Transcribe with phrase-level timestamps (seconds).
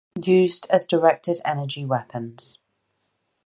[0.25, 2.59] Used as directed-energy weapons.